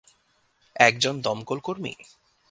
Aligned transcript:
একজন 0.79 1.15
দমকল 1.21 1.59
কর্মী? 1.59 1.93